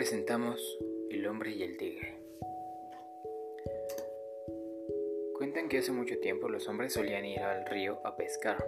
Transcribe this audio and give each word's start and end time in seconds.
presentamos 0.00 0.78
El 1.10 1.26
hombre 1.26 1.50
y 1.50 1.62
el 1.62 1.76
tigre. 1.76 2.14
Cuentan 5.36 5.68
que 5.68 5.76
hace 5.76 5.92
mucho 5.92 6.18
tiempo 6.20 6.48
los 6.48 6.66
hombres 6.68 6.94
solían 6.94 7.26
ir 7.26 7.40
al 7.40 7.66
río 7.66 8.00
a 8.02 8.16
pescar 8.16 8.64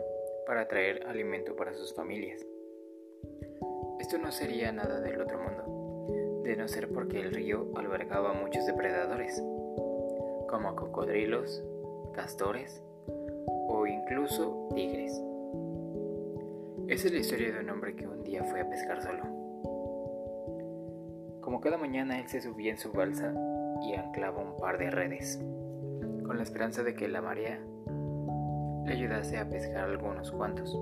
para 0.46 0.68
traer 0.68 1.06
alimento 1.06 1.56
para 1.56 1.72
sus 1.72 1.94
familias. 1.94 2.46
Esto 3.98 4.18
no 4.18 4.30
sería 4.30 4.72
nada 4.72 5.00
del 5.00 5.22
otro 5.22 5.38
mundo, 5.38 6.42
de 6.44 6.54
no 6.54 6.68
ser 6.68 6.90
porque 6.90 7.20
el 7.20 7.32
río 7.32 7.66
albergaba 7.76 8.34
muchos 8.34 8.66
depredadores, 8.66 9.42
como 10.50 10.76
cocodrilos, 10.76 11.64
castores 12.12 12.82
o 13.06 13.86
incluso 13.86 14.68
tigres. 14.74 15.18
Es 16.88 17.10
la 17.10 17.18
historia 17.18 17.54
de 17.54 17.60
un 17.60 17.70
hombre 17.70 17.96
que 17.96 18.06
un 18.06 18.22
día 18.22 18.44
fue 18.44 18.60
a 18.60 18.68
pescar 18.68 19.02
solo. 19.02 19.41
Como 21.52 21.60
cada 21.60 21.76
mañana 21.76 22.18
él 22.18 22.26
se 22.28 22.40
subía 22.40 22.70
en 22.70 22.78
su 22.78 22.90
balsa 22.92 23.30
y 23.82 23.92
anclaba 23.92 24.40
un 24.40 24.56
par 24.56 24.78
de 24.78 24.90
redes, 24.90 25.38
con 26.24 26.38
la 26.38 26.44
esperanza 26.44 26.82
de 26.82 26.94
que 26.94 27.06
la 27.08 27.20
marea 27.20 27.60
le 28.86 28.90
ayudase 28.94 29.36
a 29.36 29.46
pescar 29.46 29.84
algunos 29.84 30.32
cuantos. 30.32 30.72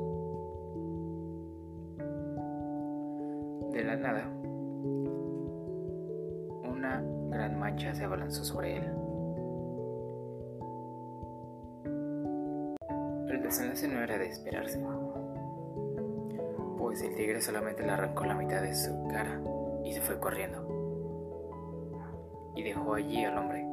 De 3.73 3.83
la 3.83 3.97
nada, 3.97 4.31
una 6.71 7.03
gran 7.31 7.59
mancha 7.59 7.93
se 7.93 8.05
abalanzó 8.05 8.45
sobre 8.45 8.77
él. 8.77 8.85
El 13.29 13.43
desenlace 13.43 13.89
no 13.89 14.05
era 14.05 14.19
de 14.19 14.29
esperarse, 14.29 14.81
pues 16.79 17.03
el 17.03 17.17
tigre 17.17 17.41
solamente 17.41 17.83
le 17.85 17.91
arrancó 17.91 18.25
la 18.25 18.37
mitad 18.37 18.63
de 18.63 18.73
su 18.73 19.09
cara 19.09 19.41
y 19.85 19.93
se 19.93 20.01
fue 20.01 20.19
corriendo. 20.19 20.67
Y 22.55 22.63
dejó 22.63 22.95
allí 22.95 23.25
al 23.25 23.39
hombre, 23.39 23.67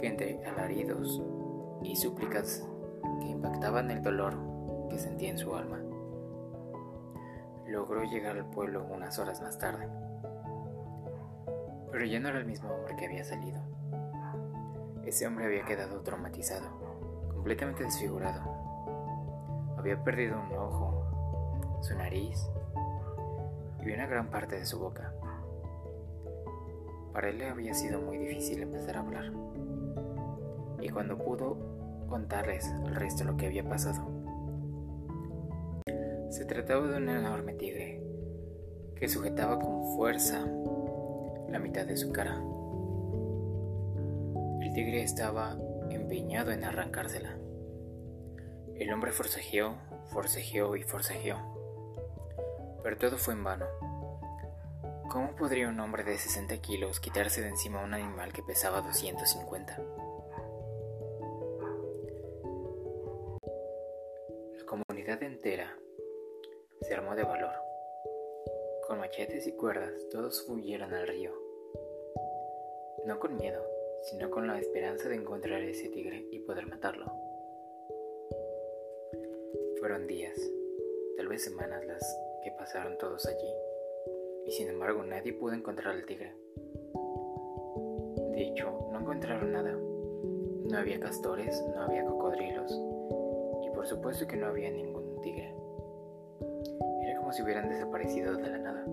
que 0.00 0.08
entre 0.08 0.44
alaridos 0.46 1.22
y 1.82 1.96
súplicas 1.96 2.68
que 3.20 3.28
impactaban 3.28 3.90
el 3.90 4.02
dolor 4.02 4.34
que 4.90 4.98
sentía 4.98 5.30
en 5.30 5.38
su 5.38 5.54
alma, 5.54 5.80
logró 7.66 8.04
llegar 8.04 8.36
al 8.36 8.46
pueblo 8.50 8.86
unas 8.90 9.18
horas 9.18 9.40
más 9.42 9.58
tarde. 9.58 9.88
Pero 11.90 12.04
ya 12.04 12.20
no 12.20 12.28
era 12.28 12.38
el 12.38 12.46
mismo 12.46 12.70
hombre 12.70 12.96
que 12.96 13.06
había 13.06 13.24
salido. 13.24 13.60
Ese 15.04 15.26
hombre 15.26 15.46
había 15.46 15.64
quedado 15.64 16.00
traumatizado, 16.00 16.66
completamente 17.32 17.84
desfigurado. 17.84 18.42
Había 19.78 20.02
perdido 20.02 20.40
un 20.40 20.56
ojo, 20.56 21.80
su 21.82 21.94
nariz 21.94 22.50
una 23.94 24.06
gran 24.06 24.30
parte 24.30 24.58
de 24.58 24.66
su 24.66 24.78
boca. 24.78 25.12
Para 27.12 27.30
él 27.30 27.38
le 27.38 27.48
había 27.48 27.74
sido 27.74 28.00
muy 28.00 28.18
difícil 28.18 28.62
empezar 28.62 28.96
a 28.96 29.00
hablar. 29.00 29.32
Y 30.80 30.88
cuando 30.90 31.16
pudo 31.16 32.06
contarles 32.08 32.66
el 32.84 32.94
resto 32.94 33.24
de 33.24 33.30
lo 33.30 33.36
que 33.36 33.46
había 33.46 33.68
pasado, 33.68 34.06
se 36.30 36.44
trataba 36.44 36.86
de 36.86 36.96
un 36.96 37.08
enorme 37.08 37.54
tigre 37.54 38.02
que 38.96 39.08
sujetaba 39.08 39.58
con 39.58 39.96
fuerza 39.96 40.46
la 41.48 41.58
mitad 41.58 41.86
de 41.86 41.96
su 41.96 42.12
cara. 42.12 42.42
El 44.60 44.72
tigre 44.74 45.02
estaba 45.02 45.56
empeñado 45.90 46.50
en 46.50 46.64
arrancársela. 46.64 47.38
El 48.74 48.92
hombre 48.92 49.12
forcejeó, 49.12 49.76
forcejeó 50.12 50.76
y 50.76 50.82
forcejeó, 50.82 51.55
pero 52.86 52.98
todo 52.98 53.18
fue 53.18 53.34
en 53.34 53.42
vano. 53.42 53.66
¿Cómo 55.10 55.34
podría 55.34 55.68
un 55.68 55.80
hombre 55.80 56.04
de 56.04 56.16
60 56.16 56.56
kilos 56.58 57.00
quitarse 57.00 57.40
de 57.40 57.48
encima 57.48 57.80
a 57.80 57.84
un 57.84 57.94
animal 57.94 58.32
que 58.32 58.44
pesaba 58.44 58.80
250? 58.80 59.76
La 64.56 64.64
comunidad 64.66 65.20
entera 65.24 65.76
se 66.82 66.94
armó 66.94 67.16
de 67.16 67.24
valor. 67.24 67.54
Con 68.86 69.00
machetes 69.00 69.48
y 69.48 69.56
cuerdas 69.56 69.90
todos 70.12 70.48
huyeron 70.48 70.94
al 70.94 71.08
río. 71.08 71.32
No 73.04 73.18
con 73.18 73.34
miedo, 73.34 73.66
sino 74.02 74.30
con 74.30 74.46
la 74.46 74.60
esperanza 74.60 75.08
de 75.08 75.16
encontrar 75.16 75.60
a 75.60 75.66
ese 75.66 75.88
tigre 75.88 76.28
y 76.30 76.38
poder 76.38 76.68
matarlo. 76.68 77.06
Fueron 79.80 80.06
días, 80.06 80.38
tal 81.16 81.26
vez 81.26 81.42
semanas 81.42 81.84
las 81.84 82.25
pasaron 82.52 82.96
todos 82.98 83.26
allí 83.26 83.52
y 84.46 84.52
sin 84.52 84.68
embargo 84.68 85.02
nadie 85.02 85.32
pudo 85.32 85.54
encontrar 85.54 85.94
al 85.94 86.06
tigre. 86.06 86.34
De 88.32 88.42
hecho, 88.42 88.88
no 88.92 89.00
encontraron 89.00 89.52
nada. 89.52 89.72
No 89.72 90.78
había 90.78 91.00
castores, 91.00 91.64
no 91.74 91.82
había 91.82 92.04
cocodrilos 92.04 92.72
y 93.64 93.70
por 93.70 93.86
supuesto 93.86 94.26
que 94.26 94.36
no 94.36 94.46
había 94.46 94.70
ningún 94.70 95.20
tigre. 95.22 95.54
Era 97.02 97.18
como 97.18 97.32
si 97.32 97.42
hubieran 97.42 97.68
desaparecido 97.68 98.36
de 98.36 98.50
la 98.50 98.58
nada. 98.58 98.84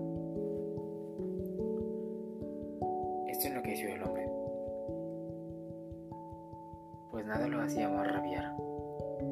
Esto 3.28 3.48
enloqueció 3.48 3.88
el 3.88 4.02
hombre, 4.02 4.28
pues 7.10 7.26
nada 7.26 7.48
lo 7.48 7.60
hacía 7.60 7.88
más 7.88 8.10
rabiar 8.10 8.54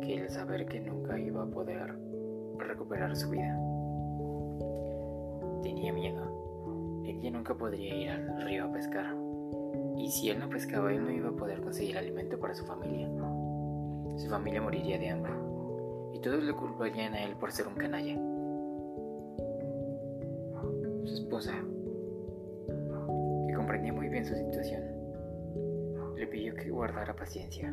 que 0.01 0.15
el 0.15 0.29
saber 0.29 0.67
que 0.67 0.81
nunca 0.81 1.19
iba 1.19 1.43
a 1.43 1.47
poder 1.47 1.95
recuperar 2.59 3.17
su 3.17 3.31
vida. 3.31 3.72
Tenía 5.73 5.93
miedo. 5.95 7.03
Él 7.07 7.19
ya 7.23 7.31
nunca 7.31 7.55
podría 7.55 7.95
ir 7.95 8.11
al 8.11 8.43
río 8.45 8.67
a 8.67 8.73
pescar. 8.73 9.17
Y 9.97 10.11
si 10.11 10.29
él 10.29 10.39
no 10.39 10.51
pescaba, 10.51 10.93
él 10.93 11.03
no 11.03 11.11
iba 11.11 11.31
a 11.31 11.33
poder 11.33 11.63
conseguir 11.63 11.97
alimento 11.97 12.39
para 12.39 12.55
su 12.55 12.67
familia. 12.67 13.09
Su 14.17 14.29
familia 14.29 14.61
moriría 14.61 14.99
de 14.99 15.09
hambre. 15.09 15.33
Y 16.13 16.19
todos 16.21 16.45
le 16.45 16.53
culparían 16.53 17.15
a 17.15 17.25
él 17.25 17.37
por 17.37 17.53
ser 17.53 17.69
un 17.69 17.75
canalla. 17.77 18.15
Su 21.07 21.15
esposa, 21.15 21.53
que 23.49 23.55
comprendía 23.55 23.95
muy 23.95 24.11
bien 24.11 24.27
su 24.27 24.35
situación, 24.35 24.83
le 26.17 26.27
pidió 26.27 26.55
que 26.55 26.69
guardara 26.69 27.17
paciencia, 27.17 27.73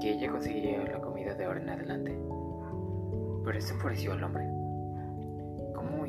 que 0.00 0.14
ella 0.14 0.30
conseguiría 0.30 0.82
la 0.84 1.00
comida 1.02 1.34
de 1.34 1.44
ahora 1.44 1.60
en 1.60 1.68
adelante. 1.68 2.18
Pero 3.44 3.58
esto 3.58 3.74
enfureció 3.74 4.12
al 4.12 4.24
hombre 4.24 4.51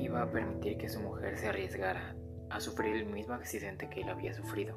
iba 0.04 0.22
a 0.22 0.30
permitir 0.30 0.78
que 0.78 0.90
su 0.90 1.00
mujer 1.00 1.38
se 1.38 1.48
arriesgara 1.48 2.16
a 2.50 2.60
sufrir 2.60 2.96
el 2.98 3.06
mismo 3.06 3.34
accidente 3.34 3.90
que 3.90 4.02
él 4.02 4.10
había 4.10 4.34
sufrido. 4.34 4.76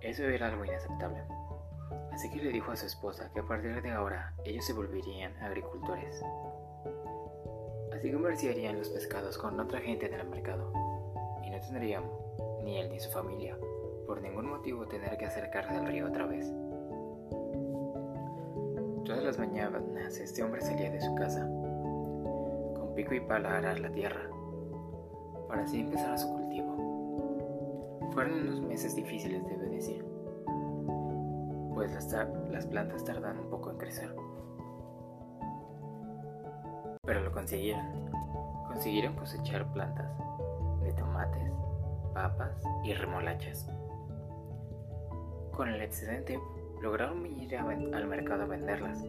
Eso 0.00 0.24
era 0.24 0.48
algo 0.48 0.64
inaceptable. 0.64 1.22
Así 2.12 2.30
que 2.30 2.42
le 2.42 2.50
dijo 2.50 2.72
a 2.72 2.76
su 2.76 2.86
esposa 2.86 3.30
que 3.32 3.40
a 3.40 3.46
partir 3.46 3.80
de 3.82 3.90
ahora 3.90 4.34
ellos 4.44 4.64
se 4.64 4.72
volverían 4.72 5.36
agricultores. 5.42 6.22
Así 7.92 8.10
comerciarían 8.10 8.78
los 8.78 8.88
pescados 8.88 9.36
con 9.36 9.60
otra 9.60 9.80
gente 9.80 10.06
en 10.06 10.14
el 10.14 10.26
mercado. 10.26 10.72
Y 11.44 11.50
no 11.50 11.60
tendrían, 11.60 12.04
ni 12.64 12.78
él 12.78 12.90
ni 12.90 12.98
su 12.98 13.10
familia, 13.10 13.56
por 14.06 14.22
ningún 14.22 14.48
motivo 14.48 14.86
tener 14.86 15.16
que 15.18 15.26
acercarse 15.26 15.74
al 15.74 15.86
río 15.86 16.08
otra 16.08 16.26
vez. 16.26 16.50
Todas 19.04 19.22
las 19.22 19.38
mañanas 19.38 20.18
este 20.18 20.42
hombre 20.42 20.62
salía 20.62 20.90
de 20.90 21.00
su 21.00 21.14
casa 21.16 21.48
y 23.08 23.20
pala 23.20 23.56
arar 23.56 23.80
la 23.80 23.90
tierra, 23.90 24.28
para 25.48 25.62
así 25.62 25.80
empezar 25.80 26.12
a 26.12 26.18
su 26.18 26.28
cultivo. 26.28 28.10
Fueron 28.12 28.40
unos 28.40 28.60
meses 28.60 28.94
difíciles, 28.94 29.42
debe 29.46 29.68
decir, 29.68 30.04
pues 31.74 31.92
las, 31.94 32.12
las 32.50 32.66
plantas 32.66 33.04
tardan 33.04 33.38
un 33.38 33.48
poco 33.48 33.70
en 33.70 33.78
crecer. 33.78 34.14
Pero 37.02 37.22
lo 37.22 37.32
consiguieron. 37.32 38.10
Consiguieron 38.68 39.16
cosechar 39.16 39.72
plantas 39.72 40.12
de 40.82 40.92
tomates, 40.92 41.52
papas 42.12 42.62
y 42.84 42.92
remolachas. 42.92 43.66
Con 45.52 45.68
el 45.68 45.80
excedente 45.80 46.38
lograron 46.82 47.26
ir 47.26 47.56
al 47.56 48.06
mercado 48.06 48.42
a 48.42 48.46
venderlas, 48.46 49.02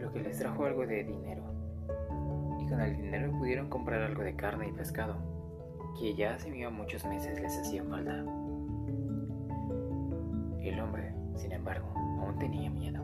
lo 0.00 0.12
que 0.12 0.20
les 0.20 0.38
trajo 0.38 0.64
algo 0.64 0.86
de 0.86 1.04
dinero 1.04 1.37
con 2.68 2.80
el 2.80 2.96
dinero 2.96 3.32
pudieron 3.32 3.68
comprar 3.68 4.02
algo 4.02 4.22
de 4.22 4.36
carne 4.36 4.68
y 4.68 4.72
pescado, 4.72 5.16
que 5.98 6.14
ya 6.14 6.34
hace 6.34 6.50
muchos 6.50 7.04
meses 7.06 7.40
les 7.40 7.56
hacían 7.58 7.88
falta. 7.88 8.24
El 10.60 10.80
hombre, 10.80 11.14
sin 11.36 11.52
embargo, 11.52 11.88
aún 11.96 12.38
tenía 12.38 12.70
miedo, 12.70 13.02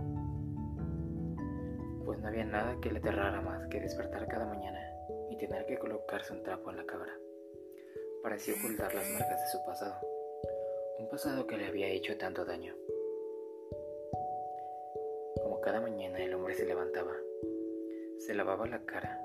pues 2.05 2.19
no 2.19 2.29
había 2.29 2.45
nada 2.45 2.77
que 2.81 2.91
le 2.91 2.99
aterrara 2.99 3.41
más 3.41 3.67
que 3.69 3.81
despertar 3.81 4.29
cada 4.29 4.47
mañana 4.47 4.81
y 5.31 5.37
tener 5.39 5.65
que 5.67 5.79
colocarse 5.79 6.35
un 6.35 6.43
trapo 6.43 6.71
en 6.71 6.77
la 6.77 6.85
cabra, 6.85 7.13
para 8.23 8.37
ocultar 8.37 8.95
las 8.95 9.11
marcas 9.13 9.41
de 9.41 9.51
su 9.51 9.65
pasado, 9.65 9.95
un 10.99 11.09
pasado 11.09 11.47
que 11.47 11.57
le 11.57 11.67
había 11.67 11.89
hecho 11.89 12.19
tanto 12.19 12.45
daño. 12.45 12.75
Como 15.43 15.61
cada 15.61 15.81
mañana 15.81 16.19
el 16.19 16.35
hombre 16.35 16.55
se 16.55 16.67
levantaba, 16.67 17.13
se 18.19 18.35
lavaba 18.35 18.67
la 18.67 18.85
cara 18.85 19.24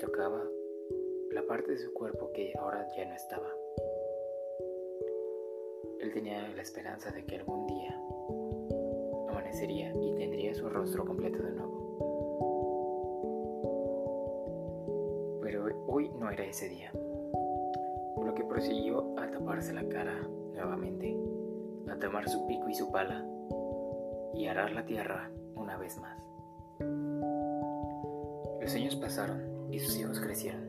tocaba 0.00 0.42
la 1.30 1.46
parte 1.46 1.72
de 1.72 1.78
su 1.78 1.92
cuerpo 1.92 2.32
que 2.32 2.54
ahora 2.58 2.88
ya 2.96 3.04
no 3.04 3.14
estaba. 3.14 3.54
Él 6.00 6.10
tenía 6.14 6.48
la 6.48 6.62
esperanza 6.62 7.10
de 7.10 7.24
que 7.26 7.36
algún 7.36 7.66
día 7.66 8.00
amanecería 9.28 9.94
y 9.94 10.14
tendría 10.14 10.54
su 10.54 10.70
rostro 10.70 11.04
completo 11.04 11.42
de 11.42 11.52
nuevo. 11.52 11.90
Pero 15.42 15.66
hoy 15.86 16.08
no 16.18 16.30
era 16.30 16.44
ese 16.44 16.70
día, 16.70 16.90
por 18.14 18.26
lo 18.26 18.34
que 18.34 18.44
prosiguió 18.44 19.14
a 19.18 19.30
taparse 19.30 19.74
la 19.74 19.86
cara 19.86 20.18
nuevamente, 20.54 21.14
a 21.88 21.98
tomar 21.98 22.26
su 22.26 22.46
pico 22.46 22.70
y 22.70 22.74
su 22.74 22.90
pala 22.90 23.22
y 24.32 24.46
arar 24.46 24.72
la 24.72 24.86
tierra 24.86 25.30
una 25.56 25.76
vez 25.76 25.98
más. 25.98 26.18
Los 28.62 28.74
años 28.74 28.96
pasaron 28.96 29.49
y 29.70 29.78
sus 29.78 29.98
hijos 29.98 30.20
crecieron. 30.20 30.60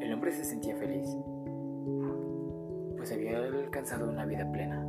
El 0.00 0.12
hombre 0.12 0.32
se 0.32 0.44
sentía 0.44 0.76
feliz, 0.76 1.08
pues 2.96 3.12
había 3.12 3.38
alcanzado 3.38 4.08
una 4.08 4.26
vida 4.26 4.50
plena, 4.52 4.86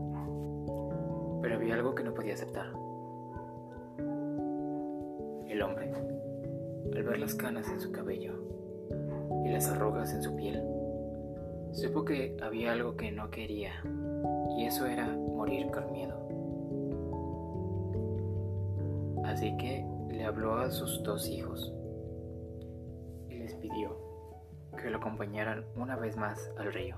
pero 1.41 1.55
había 1.55 1.75
algo 1.75 1.95
que 1.95 2.03
no 2.03 2.13
podía 2.13 2.33
aceptar. 2.33 2.67
El 5.47 5.61
hombre, 5.61 5.91
al 6.95 7.03
ver 7.03 7.19
las 7.19 7.35
canas 7.35 7.67
en 7.69 7.79
su 7.79 7.91
cabello 7.91 8.33
y 9.45 9.49
las 9.49 9.67
arrugas 9.69 10.13
en 10.13 10.21
su 10.21 10.35
piel, 10.35 10.61
Supo 11.75 12.05
que 12.05 12.37
había 12.41 12.71
algo 12.71 12.95
que 12.95 13.11
no 13.11 13.29
quería, 13.29 13.73
y 14.57 14.63
eso 14.63 14.85
era 14.85 15.07
morir 15.07 15.69
con 15.71 15.91
miedo. 15.91 16.25
Así 19.25 19.55
que 19.57 19.85
le 20.09 20.25
habló 20.25 20.55
a 20.55 20.69
sus 20.71 21.03
dos 21.03 21.27
hijos 21.27 21.73
y 23.29 23.39
les 23.39 23.53
pidió 23.55 23.97
que 24.77 24.89
lo 24.89 24.97
acompañaran 24.97 25.65
una 25.75 25.95
vez 25.95 26.15
más 26.17 26.51
al 26.57 26.71
río, 26.71 26.95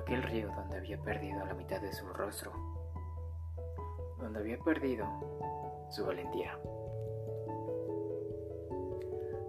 aquel 0.00 0.22
río 0.22 0.50
donde 0.54 0.78
había 0.78 0.98
perdido 1.02 1.44
la 1.44 1.54
mitad 1.54 1.80
de 1.80 1.92
su 1.92 2.06
rostro, 2.08 2.52
donde 4.18 4.40
había 4.40 4.58
perdido 4.58 5.06
su 5.90 6.06
valentía. 6.06 6.58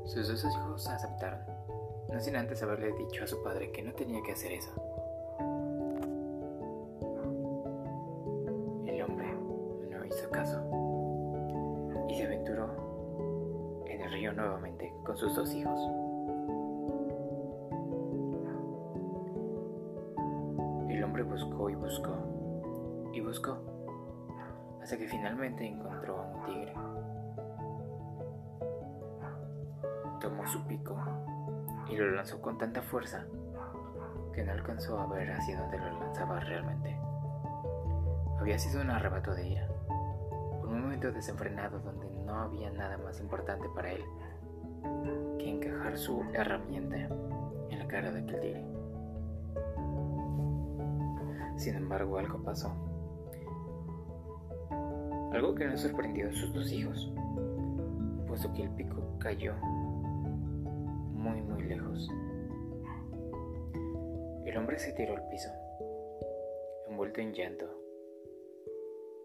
Sus 0.06 0.28
dos 0.28 0.44
hijos 0.44 0.88
aceptaron 0.88 1.62
no 2.12 2.20
sin 2.20 2.36
antes 2.36 2.62
haberle 2.62 2.92
dicho 2.94 3.24
a 3.24 3.28
su 3.28 3.42
padre 3.42 3.72
que 3.72 3.82
no 3.82 3.94
tenía 3.94 4.22
que 4.22 4.34
hacer 4.34 4.52
eso. 4.52 4.91
Sus 15.22 15.36
dos 15.36 15.54
hijos. 15.54 15.80
El 20.90 21.04
hombre 21.04 21.22
buscó 21.22 21.70
y 21.70 21.76
buscó 21.76 22.16
y 23.14 23.22
buscó 23.22 23.56
hasta 24.82 24.98
que 24.98 25.08
finalmente 25.08 25.64
encontró 25.64 26.18
a 26.18 26.26
un 26.26 26.46
tigre. 26.46 26.74
Tomó 30.20 30.48
su 30.48 30.66
pico 30.66 30.98
y 31.88 31.98
lo 31.98 32.10
lanzó 32.10 32.42
con 32.42 32.58
tanta 32.58 32.82
fuerza 32.82 33.24
que 34.34 34.44
no 34.44 34.54
alcanzó 34.54 35.00
a 35.00 35.06
ver 35.06 35.32
hacia 35.34 35.62
dónde 35.62 35.78
lo 35.78 36.00
lanzaba 36.00 36.40
realmente. 36.40 37.00
Había 38.40 38.58
sido 38.58 38.82
un 38.82 38.90
arrebato 38.90 39.36
de 39.36 39.50
ira, 39.50 39.68
un 40.64 40.82
momento 40.82 41.12
desenfrenado 41.12 41.80
donde 41.80 42.10
no 42.26 42.34
había 42.40 42.72
nada 42.72 42.98
más 42.98 43.20
importante 43.20 43.70
para 43.76 43.92
él 43.92 44.04
que 45.38 45.50
encajar 45.50 45.98
su 45.98 46.24
herramienta 46.34 47.10
en 47.70 47.80
la 47.80 47.88
cara 47.88 48.12
de 48.12 48.20
aquel 48.20 48.40
tigre. 48.40 48.66
Sin 51.58 51.76
embargo, 51.76 52.18
algo 52.18 52.44
pasó. 52.44 52.72
Algo 55.32 55.56
que 55.56 55.66
no 55.66 55.78
sorprendió 55.78 56.30
a 56.30 56.32
sus 56.32 56.54
dos 56.54 56.72
hijos, 56.72 57.14
puesto 58.28 58.52
que 58.54 58.64
el 58.64 58.70
pico 58.72 59.02
cayó 59.20 59.56
muy 61.14 61.42
muy 61.42 61.64
lejos. 61.64 62.10
El 64.46 64.58
hombre 64.58 64.80
se 64.80 64.92
tiró 64.94 65.16
al 65.16 65.28
piso, 65.30 65.50
envuelto 66.90 67.22
en 67.22 67.34
llanto. 67.34 67.66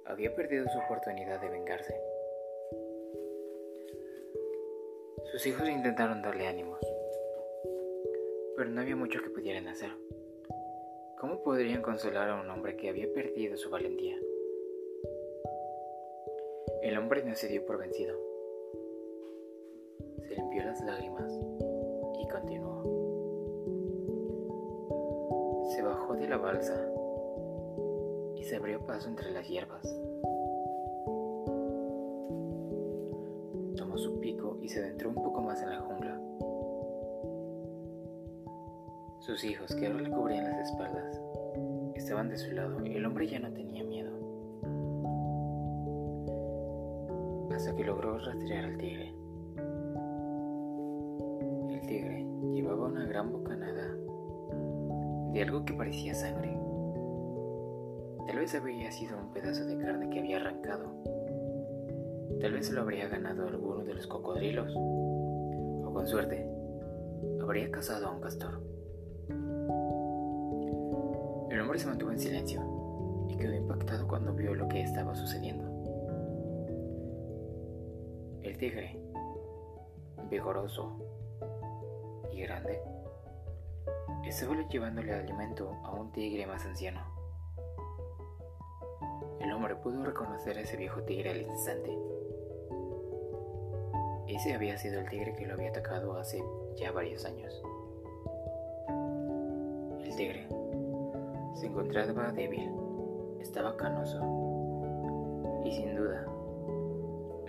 Había 0.06 0.34
perdido 0.34 0.68
su 0.68 0.78
oportunidad 0.78 1.40
de 1.40 1.48
vengarse. 1.48 2.05
Sus 5.30 5.46
hijos 5.46 5.68
intentaron 5.68 6.22
darle 6.22 6.46
ánimos, 6.46 6.80
pero 8.56 8.70
no 8.70 8.80
había 8.80 8.96
mucho 8.96 9.20
que 9.22 9.30
pudieran 9.30 9.68
hacer. 9.68 9.90
¿Cómo 11.18 11.42
podrían 11.42 11.82
consolar 11.82 12.30
a 12.30 12.40
un 12.40 12.50
hombre 12.50 12.76
que 12.76 12.88
había 12.88 13.12
perdido 13.12 13.56
su 13.56 13.70
valentía? 13.70 14.16
El 16.82 16.96
hombre 16.98 17.24
no 17.24 17.34
se 17.34 17.48
dio 17.48 17.64
por 17.66 17.78
vencido. 17.78 18.16
Se 20.22 20.34
limpió 20.34 20.64
las 20.64 20.80
lágrimas 20.82 21.32
continuó. 22.28 22.82
Se 25.74 25.82
bajó 25.82 26.14
de 26.14 26.28
la 26.28 26.38
balsa 26.38 26.88
y 28.36 28.44
se 28.44 28.56
abrió 28.56 28.84
paso 28.84 29.08
entre 29.08 29.30
las 29.30 29.48
hierbas. 29.48 29.84
Se 34.76 34.82
adentró 34.82 35.08
un 35.08 35.14
poco 35.14 35.40
más 35.40 35.62
en 35.62 35.70
la 35.70 35.80
jungla. 35.80 36.20
Sus 39.20 39.42
hijos, 39.42 39.74
que 39.74 39.86
ahora 39.86 40.02
le 40.02 40.10
cubrían 40.10 40.44
las 40.44 40.68
espaldas, 40.68 41.18
estaban 41.94 42.28
de 42.28 42.36
su 42.36 42.52
lado 42.52 42.84
y 42.84 42.94
el 42.94 43.06
hombre 43.06 43.26
ya 43.26 43.38
no 43.38 43.50
tenía 43.54 43.82
miedo. 43.84 44.12
Hasta 47.54 47.74
que 47.74 47.84
logró 47.84 48.18
rastrear 48.18 48.66
al 48.66 48.76
tigre. 48.76 49.14
llevaba 52.52 52.88
una 52.88 53.06
gran 53.06 53.32
bocanada 53.32 53.96
de 55.32 55.42
algo 55.42 55.64
que 55.64 55.72
parecía 55.72 56.14
sangre. 56.14 56.54
Tal 58.26 58.36
vez 58.36 58.54
había 58.54 58.92
sido 58.92 59.16
un 59.16 59.32
pedazo 59.32 59.64
de 59.64 59.78
carne 59.78 60.10
que 60.10 60.18
había 60.18 60.36
arrancado. 60.36 61.15
Tal 62.40 62.52
vez 62.52 62.70
lo 62.70 62.82
habría 62.82 63.08
ganado 63.08 63.48
alguno 63.48 63.84
de 63.84 63.94
los 63.94 64.06
cocodrilos. 64.06 64.72
O 64.76 65.90
con 65.92 66.06
suerte, 66.06 66.48
habría 67.40 67.70
cazado 67.70 68.08
a 68.08 68.10
un 68.12 68.20
castor. 68.20 68.60
El 71.50 71.60
hombre 71.60 71.78
se 71.78 71.86
mantuvo 71.86 72.10
en 72.10 72.18
silencio 72.18 73.26
y 73.28 73.36
quedó 73.36 73.54
impactado 73.54 74.06
cuando 74.06 74.34
vio 74.34 74.54
lo 74.54 74.68
que 74.68 74.82
estaba 74.82 75.14
sucediendo. 75.14 75.64
El 78.42 78.56
tigre, 78.58 79.00
vigoroso, 80.30 81.06
grande, 82.46 82.80
estaba 84.24 84.68
llevándole 84.68 85.12
alimento 85.12 85.72
a 85.84 85.92
un 85.92 86.12
tigre 86.12 86.46
más 86.46 86.64
anciano. 86.64 87.00
El 89.40 89.52
hombre 89.52 89.76
pudo 89.76 90.04
reconocer 90.04 90.56
a 90.58 90.60
ese 90.60 90.76
viejo 90.76 91.02
tigre 91.02 91.30
al 91.30 91.42
instante. 91.42 91.96
Ese 94.36 94.54
había 94.54 94.76
sido 94.76 95.00
el 95.00 95.08
tigre 95.08 95.34
que 95.34 95.46
lo 95.46 95.54
había 95.54 95.70
atacado 95.70 96.16
hace 96.16 96.42
ya 96.76 96.92
varios 96.92 97.24
años. 97.24 97.62
El 100.04 100.14
tigre 100.14 100.46
se 101.54 101.66
encontraba 101.66 102.32
débil, 102.32 102.70
estaba 103.40 103.76
canoso 103.76 104.20
y 105.64 105.72
sin 105.72 105.96
duda 105.96 106.26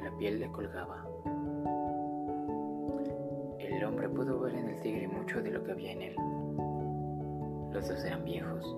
la 0.02 0.18
piel 0.18 0.40
le 0.40 0.52
colgaba 0.52 1.08
el 3.78 3.84
hombre 3.84 4.10
pudo 4.10 4.40
ver 4.40 4.56
en 4.56 4.70
el 4.70 4.80
tigre 4.80 5.08
mucho 5.08 5.42
de 5.42 5.52
lo 5.52 5.64
que 5.64 5.72
había 5.72 5.92
en 5.92 6.02
él. 6.02 6.16
Los 7.72 7.88
dos 7.88 8.04
eran 8.04 8.24
viejos, 8.24 8.76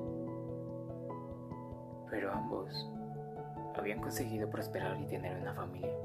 pero 2.10 2.34
ambos 2.34 2.90
habían 3.78 4.02
conseguido 4.02 4.50
prosperar 4.50 5.00
y 5.00 5.06
tener 5.06 5.40
una 5.40 5.54
familia. 5.54 5.99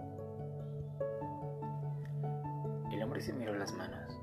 Hombre 3.15 3.27
se 3.27 3.33
miró 3.33 3.55
las 3.55 3.73
manos 3.73 4.21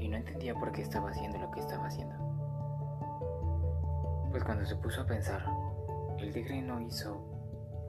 y 0.00 0.08
no 0.08 0.16
entendía 0.16 0.56
por 0.56 0.72
qué 0.72 0.82
estaba 0.82 1.10
haciendo 1.10 1.38
lo 1.38 1.52
que 1.52 1.60
estaba 1.60 1.86
haciendo. 1.86 2.16
Pues 4.32 4.42
cuando 4.42 4.66
se 4.66 4.74
puso 4.74 5.02
a 5.02 5.06
pensar, 5.06 5.46
el 6.18 6.32
tigre 6.32 6.60
no 6.62 6.80
hizo 6.80 7.16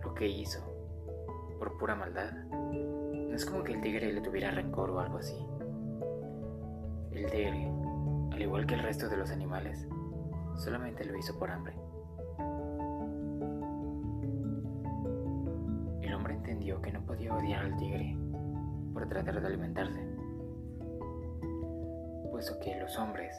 lo 0.03 0.13
que 0.13 0.27
hizo 0.27 0.59
por 1.57 1.79
pura 1.79 1.95
maldad 1.95 2.31
no 2.51 3.35
es 3.35 3.43
como 3.43 3.63
que 3.63 3.73
el 3.73 3.81
tigre 3.81 4.13
le 4.13 4.21
tuviera 4.21 4.51
rencor 4.51 4.91
o 4.91 4.99
algo 4.99 5.17
así. 5.17 5.43
El 7.11 7.25
tigre, 7.31 7.67
al 8.33 8.39
igual 8.39 8.67
que 8.67 8.75
el 8.75 8.83
resto 8.83 9.09
de 9.09 9.17
los 9.17 9.31
animales, 9.31 9.87
solamente 10.57 11.05
lo 11.05 11.17
hizo 11.17 11.39
por 11.39 11.49
hambre. 11.49 11.75
entendió 16.45 16.79
que 16.79 16.91
no 16.91 17.01
podía 17.01 17.33
odiar 17.33 17.65
al 17.65 17.75
tigre 17.75 18.15
por 18.95 19.09
tratar 19.09 19.41
de 19.41 19.45
alimentarse, 19.45 19.99
puesto 22.31 22.57
que 22.61 22.79
los 22.79 22.97
hombres 22.97 23.35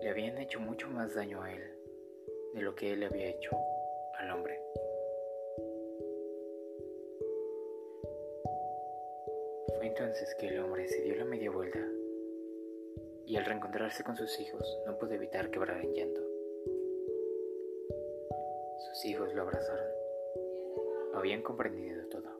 le 0.00 0.08
habían 0.08 0.38
hecho 0.38 0.60
mucho 0.60 0.88
más 0.88 1.14
daño 1.14 1.42
a 1.42 1.52
él 1.52 1.62
de 2.54 2.62
lo 2.62 2.74
que 2.74 2.94
él 2.94 3.04
había 3.04 3.28
hecho 3.28 3.50
al 4.18 4.30
hombre. 4.30 4.58
Fue 9.76 9.86
entonces 9.88 10.34
que 10.40 10.48
el 10.48 10.58
hombre 10.60 10.88
se 10.88 11.02
dio 11.02 11.16
la 11.16 11.26
media 11.26 11.50
vuelta 11.50 11.86
y 13.26 13.36
al 13.36 13.44
reencontrarse 13.44 14.02
con 14.02 14.16
sus 14.16 14.40
hijos 14.40 14.80
no 14.86 14.96
pudo 14.96 15.12
evitar 15.12 15.50
quebrar 15.50 15.84
en 15.84 15.92
llanto. 15.92 16.22
Sus 18.78 19.04
hijos 19.04 19.34
lo 19.34 19.42
abrazaron. 19.42 19.86
Habían 21.12 21.42
comprendido 21.42 22.06
todo. 22.06 22.37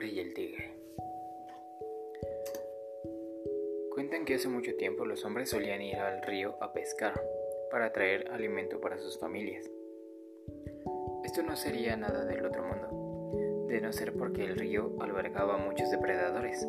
Y 0.00 0.20
el 0.20 0.32
tigre. 0.32 0.70
Cuentan 3.94 4.24
que 4.24 4.34
hace 4.36 4.48
mucho 4.48 4.74
tiempo 4.76 5.04
los 5.04 5.24
hombres 5.24 5.50
solían 5.50 5.82
ir 5.82 5.96
al 5.96 6.22
río 6.22 6.56
a 6.62 6.72
pescar 6.72 7.12
para 7.70 7.92
traer 7.92 8.30
alimento 8.30 8.80
para 8.80 8.98
sus 8.98 9.18
familias. 9.18 9.70
Esto 11.24 11.42
no 11.42 11.56
sería 11.56 11.96
nada 11.96 12.24
del 12.24 12.46
otro 12.46 12.62
mundo, 12.64 13.66
de 13.68 13.80
no 13.82 13.92
ser 13.92 14.14
porque 14.14 14.44
el 14.44 14.56
río 14.56 14.96
albergaba 15.00 15.58
muchos 15.58 15.90
depredadores, 15.90 16.66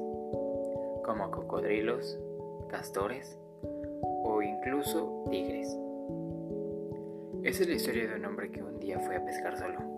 como 1.05 1.31
cocodrilos, 1.31 2.19
castores 2.67 3.39
o 3.61 4.41
incluso 4.41 5.25
tigres. 5.31 5.67
Es 7.43 7.65
la 7.65 7.73
historia 7.73 8.07
de 8.07 8.15
un 8.15 8.25
hombre 8.25 8.51
que 8.51 8.61
un 8.61 8.79
día 8.79 8.99
fue 8.99 9.15
a 9.15 9.25
pescar 9.25 9.57
solo. 9.57 9.92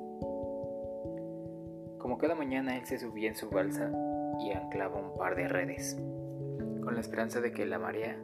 Como 2.06 2.20
cada 2.20 2.36
mañana 2.36 2.78
él 2.78 2.86
se 2.86 3.00
subía 3.00 3.30
en 3.30 3.36
su 3.36 3.50
balsa 3.50 3.92
y 4.40 4.52
anclaba 4.52 4.96
un 4.96 5.18
par 5.18 5.36
de 5.36 5.48
redes 5.48 6.00
con 6.84 6.94
la 6.94 7.02
esperanza 7.02 7.42
de 7.42 7.52
que 7.52 7.66
la 7.66 7.80
marea 7.80 8.16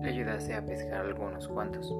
le 0.00 0.08
ayudase 0.08 0.54
a 0.54 0.64
pescar 0.64 1.04
algunos 1.04 1.46
cuantos. 1.46 1.94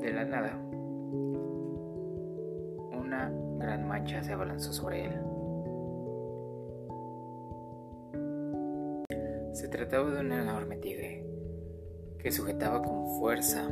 De 0.00 0.12
la 0.12 0.24
nada, 0.24 0.56
una 2.96 3.28
gran 3.58 3.88
mancha 3.88 4.22
se 4.22 4.32
abalanzó 4.32 4.72
sobre 4.72 5.06
él. 5.06 5.14
Se 9.52 9.66
trataba 9.66 10.12
de 10.12 10.20
un 10.20 10.30
enorme 10.30 10.76
tigre 10.76 11.26
que 12.20 12.30
sujetaba 12.30 12.80
con 12.84 13.18
fuerza 13.18 13.68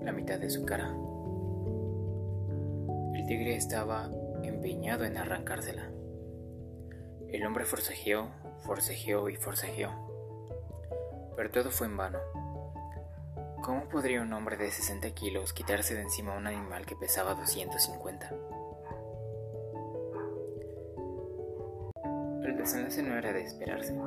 la 0.00 0.12
mitad 0.12 0.38
de 0.38 0.48
su 0.48 0.64
cara. 0.64 1.03
El 3.24 3.28
tigre 3.28 3.56
estaba 3.56 4.10
empeñado 4.42 5.06
en 5.06 5.16
arrancársela. 5.16 5.88
El 7.28 7.46
hombre 7.46 7.64
forcejeó, 7.64 8.28
forcejeó 8.66 9.30
y 9.30 9.36
forcejeó. 9.36 9.88
Pero 11.34 11.50
todo 11.50 11.70
fue 11.70 11.86
en 11.86 11.96
vano. 11.96 12.18
¿Cómo 13.62 13.88
podría 13.88 14.20
un 14.20 14.30
hombre 14.34 14.58
de 14.58 14.70
60 14.70 15.08
kilos 15.14 15.54
quitarse 15.54 15.94
de 15.94 16.02
encima 16.02 16.34
a 16.34 16.36
un 16.36 16.46
animal 16.46 16.84
que 16.84 16.96
pesaba 16.96 17.32
250? 17.32 18.30
El 22.44 22.58
desenlace 22.58 23.02
no 23.02 23.16
era 23.16 23.32
de 23.32 23.40
esperarse, 23.40 23.98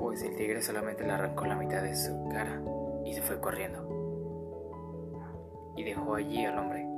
pues 0.00 0.20
el 0.24 0.34
tigre 0.34 0.60
solamente 0.62 1.06
le 1.06 1.12
arrancó 1.12 1.44
la 1.44 1.54
mitad 1.54 1.80
de 1.80 1.94
su 1.94 2.28
cara 2.28 2.60
y 3.04 3.14
se 3.14 3.22
fue 3.22 3.40
corriendo. 3.40 3.86
Y 5.76 5.84
dejó 5.84 6.16
allí 6.16 6.44
al 6.44 6.58
hombre, 6.58 6.89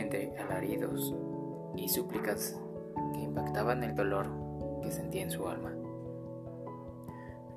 entre 0.00 0.36
alaridos 0.38 1.14
y 1.76 1.88
súplicas 1.88 2.60
que 3.12 3.20
impactaban 3.20 3.82
el 3.84 3.94
dolor 3.94 4.28
que 4.82 4.90
sentía 4.90 5.22
en 5.22 5.30
su 5.30 5.48
alma. 5.48 5.72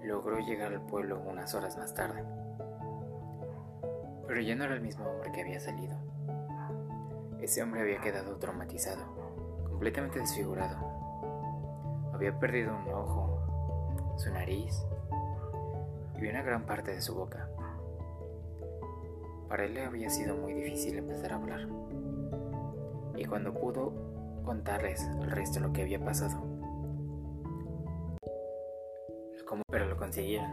Logró 0.03 0.39
llegar 0.39 0.73
al 0.73 0.85
pueblo 0.85 1.21
unas 1.21 1.53
horas 1.53 1.77
más 1.77 1.93
tarde. 1.93 2.23
Pero 4.27 4.41
ya 4.41 4.55
no 4.55 4.63
era 4.63 4.75
el 4.75 4.81
mismo 4.81 5.05
hombre 5.05 5.31
que 5.31 5.41
había 5.41 5.59
salido. 5.59 5.97
Ese 7.39 7.63
hombre 7.63 7.81
había 7.81 7.99
quedado 8.01 8.37
traumatizado, 8.37 9.03
completamente 9.69 10.19
desfigurado. 10.19 10.77
Había 12.13 12.37
perdido 12.39 12.75
un 12.75 12.93
ojo, 12.93 14.15
su 14.17 14.31
nariz 14.31 14.85
y 16.19 16.27
una 16.27 16.43
gran 16.43 16.65
parte 16.65 16.93
de 16.93 17.01
su 17.01 17.15
boca. 17.15 17.49
Para 19.49 19.65
él 19.65 19.73
le 19.73 19.83
había 19.83 20.09
sido 20.09 20.37
muy 20.37 20.53
difícil 20.53 20.97
empezar 20.97 21.33
a 21.33 21.35
hablar. 21.35 21.67
Y 23.21 23.25
cuando 23.25 23.53
pudo 23.53 23.93
contarles 24.43 25.07
el 25.21 25.29
resto 25.29 25.59
de 25.59 25.67
lo 25.67 25.73
que 25.73 25.83
había 25.83 26.03
pasado. 26.03 26.41
Pero 29.69 29.87
lo 29.87 29.95
consiguieron. 29.95 30.49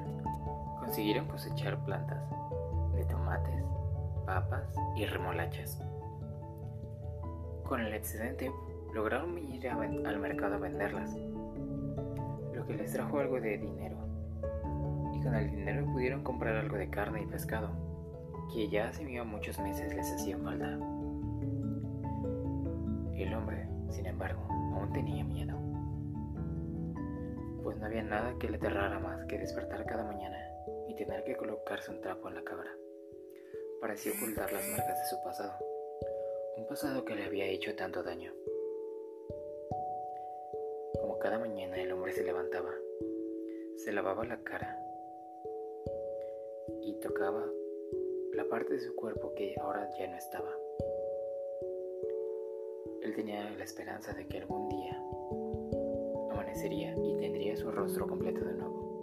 Consiguieron 0.78 1.28
cosechar 1.28 1.82
plantas 1.87 2.22
de 2.94 3.06
tomates, 3.06 3.64
papas 4.26 4.68
y 4.96 5.06
remolachas. 5.06 5.82
Con 7.66 7.80
el 7.80 7.94
excedente 7.94 8.52
lograron 8.92 9.38
ir 9.38 9.70
al 9.70 10.18
mercado 10.18 10.56
a 10.56 10.58
venderlas, 10.58 11.16
lo 12.54 12.66
que 12.66 12.75
les 12.75 12.92
trajo 12.92 13.18
algo 13.18 13.40
de 13.40 13.56
dinero. 13.56 13.96
Y 15.14 15.22
con 15.22 15.34
el 15.34 15.50
dinero 15.50 15.87
pudieron 15.87 16.22
comprar 16.22 16.54
algo 16.54 16.76
de 16.76 16.90
carne 16.90 17.22
y 17.22 17.26
pescado, 17.26 17.70
que 18.52 18.68
ya 18.68 18.88
hace 18.88 19.25
muchos 19.25 19.58
meses 19.58 19.94
les 19.94 20.12
hacían 20.12 20.42
falta. 20.42 20.97
Sin 23.90 24.07
embargo, 24.07 24.47
aún 24.75 24.92
tenía 24.92 25.25
miedo, 25.25 25.57
pues 27.62 27.76
no 27.78 27.87
había 27.87 28.02
nada 28.02 28.35
que 28.38 28.49
le 28.49 28.57
aterrara 28.57 28.99
más 28.99 29.25
que 29.26 29.38
despertar 29.38 29.85
cada 29.87 30.04
mañana 30.04 30.38
y 30.88 30.95
tener 30.95 31.25
que 31.25 31.37
colocarse 31.37 31.90
un 31.90 32.00
trapo 32.00 32.28
en 32.28 32.35
la 32.35 32.45
cabra 32.45 32.71
así 33.99 34.11
ocultar 34.11 34.52
las 34.52 34.64
marcas 34.68 34.99
de 34.99 35.07
su 35.07 35.21
pasado, 35.25 35.52
un 36.57 36.66
pasado 36.66 37.04
que 37.04 37.14
le 37.14 37.25
había 37.25 37.47
hecho 37.47 37.75
tanto 37.75 38.02
daño. 38.02 38.33
Como 41.00 41.18
cada 41.18 41.38
mañana 41.38 41.80
el 41.80 41.90
hombre 41.90 42.12
se 42.12 42.23
levantaba, 42.23 42.73
se 43.76 43.92
lavaba 43.92 44.25
la 44.25 44.42
cara 44.45 44.78
y 46.83 46.92
tocaba 47.00 47.45
la 48.35 48.45
parte 48.45 48.75
de 48.75 48.80
su 48.80 48.95
cuerpo 48.95 49.35
que 49.35 49.57
ahora 49.61 49.88
ya 49.99 50.07
no 50.07 50.16
estaba. 50.16 50.67
Él 53.08 53.14
tenía 53.14 53.48
la 53.56 53.64
esperanza 53.64 54.12
de 54.12 54.26
que 54.26 54.36
algún 54.36 54.68
día 54.68 55.02
amanecería 56.30 56.94
y 56.94 57.16
tendría 57.16 57.56
su 57.56 57.70
rostro 57.70 58.06
completo 58.06 58.44
de 58.44 58.52
nuevo. 58.52 59.00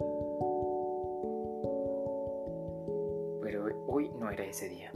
Pero 3.42 3.66
hoy 3.88 4.08
no 4.10 4.30
era 4.30 4.44
ese 4.44 4.68
día, 4.68 4.92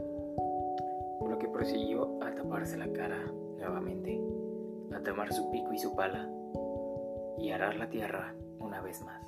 por 1.18 1.28
lo 1.28 1.38
que 1.40 1.48
prosiguió 1.48 2.22
a 2.22 2.32
taparse 2.32 2.78
la 2.78 2.86
cara 2.92 3.20
nuevamente, 3.58 4.22
a 4.94 5.02
tomar 5.02 5.32
su 5.32 5.50
pico 5.50 5.72
y 5.72 5.78
su 5.80 5.96
pala 5.96 6.30
y 7.36 7.50
arar 7.50 7.74
la 7.74 7.90
tierra 7.90 8.32
una 8.60 8.80
vez 8.80 9.02
más. 9.02 9.26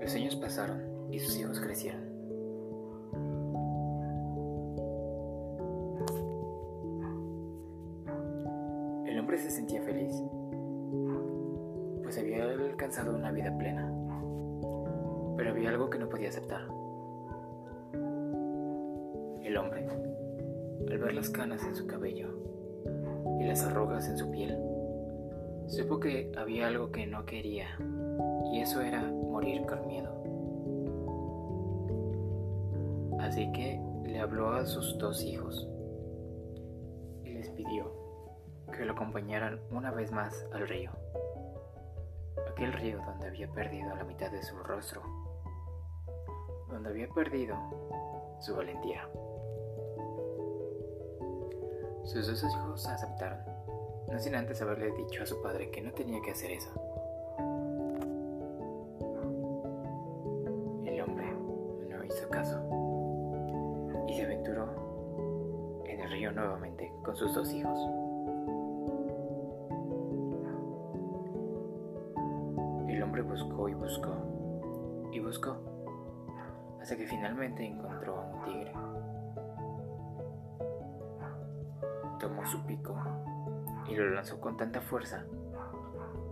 Los 0.00 0.12
años 0.16 0.34
pasaron 0.34 1.12
y 1.12 1.20
sus 1.20 1.38
hijos 1.38 1.60
crecieron. 1.60 2.15
Al 19.74 20.98
ver 20.98 21.14
las 21.14 21.30
canas 21.30 21.64
en 21.64 21.74
su 21.74 21.86
cabello 21.86 22.28
y 23.40 23.44
las 23.44 23.64
arrugas 23.64 24.08
en 24.08 24.16
su 24.16 24.30
piel, 24.30 24.56
supo 25.66 25.98
que 25.98 26.32
había 26.36 26.68
algo 26.68 26.90
que 26.90 27.06
no 27.06 27.24
quería, 27.24 27.66
y 28.52 28.60
eso 28.60 28.80
era 28.80 29.02
morir 29.02 29.66
con 29.66 29.86
miedo. 29.86 30.16
Así 33.20 33.50
que 33.52 33.80
le 34.04 34.20
habló 34.20 34.50
a 34.52 34.64
sus 34.64 34.96
dos 34.98 35.22
hijos 35.22 35.68
y 37.24 37.30
les 37.32 37.50
pidió 37.50 37.92
que 38.72 38.84
lo 38.84 38.92
acompañaran 38.92 39.60
una 39.70 39.90
vez 39.90 40.12
más 40.12 40.46
al 40.52 40.68
río. 40.68 40.92
Aquel 42.50 42.72
río 42.72 43.00
donde 43.04 43.26
había 43.26 43.50
perdido 43.52 43.94
la 43.94 44.04
mitad 44.04 44.30
de 44.30 44.42
su 44.42 44.56
rostro, 44.58 45.02
donde 46.70 46.90
había 46.90 47.08
perdido 47.08 47.56
su 48.40 48.54
valentía. 48.54 49.08
Sus 52.06 52.24
dos 52.28 52.44
hijos 52.44 52.86
aceptaron, 52.86 53.40
no 54.08 54.18
sin 54.20 54.36
antes 54.36 54.62
haberle 54.62 54.92
dicho 54.92 55.24
a 55.24 55.26
su 55.26 55.42
padre 55.42 55.72
que 55.72 55.82
no 55.82 55.90
tenía 55.90 56.22
que 56.22 56.30
hacer 56.30 56.52
eso. 56.52 56.70
El 60.84 61.00
hombre 61.00 61.26
no 61.90 62.04
hizo 62.04 62.28
caso 62.30 62.62
y 64.06 64.14
se 64.14 64.24
aventuró 64.24 65.82
en 65.84 66.00
el 66.00 66.10
río 66.12 66.30
nuevamente 66.30 66.92
con 67.02 67.16
sus 67.16 67.34
dos 67.34 67.52
hijos. 67.52 67.76
El 72.88 73.02
hombre 73.02 73.22
buscó 73.22 73.68
y 73.68 73.74
buscó 73.74 74.14
y 75.10 75.18
buscó 75.18 75.56
hasta 76.80 76.96
que 76.96 77.06
finalmente 77.08 77.66
encontró 77.66 78.15
Tomó 82.18 82.46
su 82.46 82.64
pico 82.64 82.96
y 83.88 83.94
lo 83.94 84.10
lanzó 84.10 84.40
con 84.40 84.56
tanta 84.56 84.80
fuerza 84.80 85.24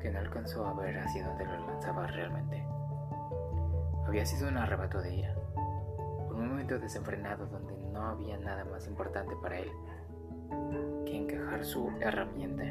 que 0.01 0.11
no 0.11 0.19
alcanzó 0.19 0.67
a 0.67 0.75
ver 0.75 0.99
hacia 0.99 1.27
dónde 1.27 1.45
lo 1.45 1.67
lanzaba 1.67 2.07
realmente. 2.07 2.65
Había 4.07 4.27
sido 4.27 4.49
un 4.49 4.59
arrebato 4.59 5.01
de 5.01 5.15
ira, 5.15 5.35
un 6.31 6.49
momento 6.49 6.79
desenfrenado 6.79 7.47
donde 7.47 7.77
no 7.93 8.03
había 8.03 8.37
nada 8.39 8.65
más 8.65 8.87
importante 8.87 9.35
para 9.43 9.59
él 9.59 9.71
que 11.07 11.17
encajar 11.17 11.65
su 11.65 11.91
herramienta 12.01 12.65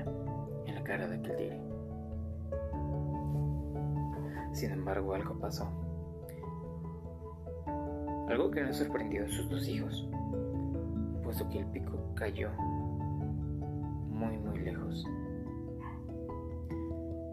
en 0.66 0.76
la 0.76 0.84
cara 0.84 1.08
de 1.08 1.16
aquel 1.18 1.36
tigre. 1.36 1.62
Sin 4.54 4.72
embargo, 4.72 5.14
algo 5.14 5.34
pasó. 5.40 5.68
Algo 8.30 8.52
que 8.52 8.62
no 8.62 8.74
sorprendió 8.74 9.26
a 9.26 9.30
sus 9.30 9.50
dos 9.50 9.68
hijos, 9.68 10.08
puesto 11.24 11.50
que 11.50 11.60
el 11.60 11.66
pico 11.68 12.14
cayó 12.16 12.50
muy 14.24 14.38
muy 14.38 14.60
lejos. 14.60 15.06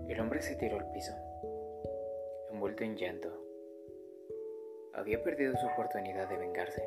El 0.08 0.20
hombre 0.20 0.42
se 0.42 0.56
tiró 0.56 0.78
al 0.78 0.90
piso, 0.90 1.12
envuelto 2.50 2.82
en 2.82 2.96
llanto. 2.96 3.28
Había 4.94 5.22
perdido 5.22 5.54
su 5.56 5.66
oportunidad 5.68 6.28
de 6.28 6.36
vengarse. 6.36 6.82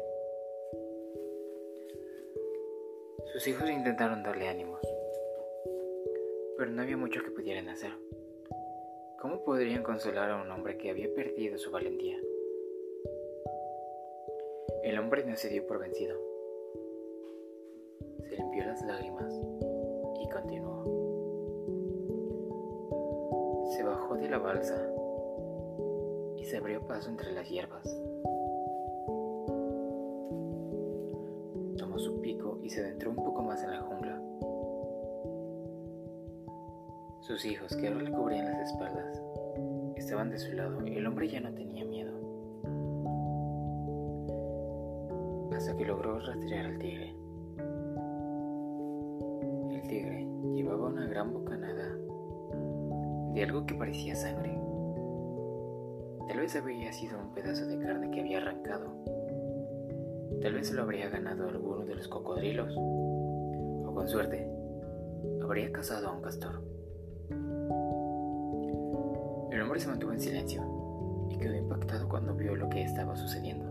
Sus 3.31 3.47
hijos 3.47 3.69
intentaron 3.69 4.23
darle 4.23 4.49
ánimos, 4.49 4.81
pero 6.57 6.69
no 6.69 6.81
había 6.81 6.97
mucho 6.97 7.23
que 7.23 7.31
pudieran 7.31 7.69
hacer. 7.69 7.91
¿Cómo 9.21 9.41
podrían 9.45 9.83
consolar 9.83 10.31
a 10.31 10.41
un 10.41 10.51
hombre 10.51 10.77
que 10.77 10.89
había 10.89 11.11
perdido 11.13 11.57
su 11.57 11.71
valentía? 11.71 12.19
El 14.83 14.99
hombre 14.99 15.23
no 15.23 15.37
se 15.37 15.47
dio 15.47 15.65
por 15.65 15.79
vencido. 15.79 16.19
Se 18.27 18.35
limpió 18.35 18.65
las 18.65 18.81
lágrimas 18.81 19.33
continuó. 20.33 20.83
Se 23.71 23.83
bajó 23.83 24.15
de 24.15 24.29
la 24.29 24.37
balsa 24.37 24.75
y 26.37 26.45
se 26.45 26.57
abrió 26.57 26.85
paso 26.87 27.09
entre 27.09 27.31
las 27.31 27.49
hierbas. 27.49 27.83
Tomó 31.77 31.97
su 31.97 32.19
pico 32.21 32.59
y 32.61 32.69
se 32.69 32.81
adentró 32.81 33.11
un 33.11 33.17
poco 33.17 33.41
más 33.43 33.63
en 33.63 33.71
la 33.71 33.81
jungla. 33.81 34.21
Sus 37.21 37.45
hijos, 37.45 37.75
que 37.75 37.87
ahora 37.87 38.01
le 38.01 38.11
cubrían 38.11 38.45
las 38.45 38.69
espaldas, 38.71 39.21
estaban 39.95 40.29
de 40.29 40.37
su 40.37 40.53
lado 40.53 40.85
y 40.85 40.97
el 40.97 41.07
hombre 41.07 41.29
ya 41.29 41.39
no 41.39 41.53
tenía 41.53 41.85
miedo. 41.85 42.11
hasta 45.55 45.77
que 45.77 45.85
logró 45.85 46.19
rastrear 46.19 46.65
al 46.65 46.77
tigre. 46.77 47.22
Una 50.93 51.07
gran 51.07 51.33
bocanada 51.33 51.97
de 53.33 53.43
algo 53.43 53.65
que 53.65 53.73
parecía 53.73 54.15
sangre. 54.15 54.55
Tal 56.27 56.37
vez 56.37 56.55
había 56.55 56.93
sido 56.93 57.19
un 57.19 57.33
pedazo 57.33 57.65
de 57.65 57.79
carne 57.79 58.11
que 58.11 58.21
había 58.21 58.37
arrancado. 58.37 58.93
Tal 60.41 60.53
vez 60.53 60.71
lo 60.71 60.83
habría 60.83 61.09
ganado 61.09 61.49
alguno 61.49 61.83
de 61.85 61.95
los 61.95 62.07
cocodrilos. 62.07 62.75
O 62.77 63.91
con 63.93 64.07
suerte, 64.07 64.47
habría 65.41 65.71
cazado 65.71 66.09
a 66.09 66.13
un 66.13 66.21
castor. 66.21 66.61
El 69.51 69.61
hombre 69.61 69.79
se 69.79 69.87
mantuvo 69.87 70.11
en 70.11 70.19
silencio 70.19 71.27
y 71.29 71.37
quedó 71.37 71.55
impactado 71.55 72.07
cuando 72.07 72.35
vio 72.35 72.55
lo 72.55 72.69
que 72.69 72.83
estaba 72.83 73.15
sucediendo. 73.15 73.65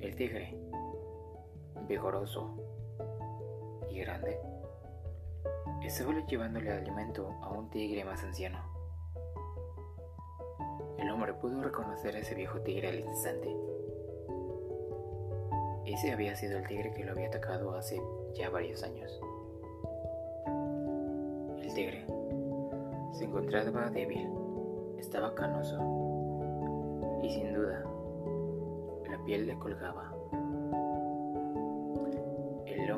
El 0.00 0.16
tigre, 0.16 0.58
vigoroso 1.86 2.59
y 3.90 4.00
grande, 4.00 4.38
estaba 5.82 6.26
llevándole 6.26 6.70
alimento 6.70 7.28
a 7.42 7.50
un 7.50 7.70
tigre 7.70 8.04
más 8.04 8.22
anciano. 8.22 8.58
El 10.98 11.10
hombre 11.10 11.34
pudo 11.34 11.62
reconocer 11.62 12.14
a 12.16 12.18
ese 12.18 12.34
viejo 12.34 12.60
tigre 12.60 12.88
al 12.88 13.00
instante. 13.00 13.56
Ese 15.86 16.12
había 16.12 16.36
sido 16.36 16.58
el 16.58 16.66
tigre 16.66 16.92
que 16.92 17.04
lo 17.04 17.12
había 17.12 17.28
atacado 17.28 17.74
hace 17.74 18.00
ya 18.34 18.50
varios 18.50 18.82
años. 18.82 19.20
El 21.62 21.74
tigre 21.74 22.04
se 23.12 23.24
encontraba 23.24 23.90
débil, 23.90 24.28
estaba 24.98 25.34
canoso 25.34 25.78
y 27.22 27.30
sin 27.30 27.54
duda 27.54 27.84
piel 29.24 29.46
le 29.46 29.58
colgaba. 29.58 30.19